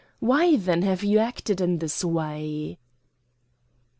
Why, 0.17 0.55
then, 0.55 0.81
have 0.81 1.03
you 1.03 1.19
acted 1.19 1.61
in 1.61 1.77
this 1.77 2.03
way?" 2.03 2.79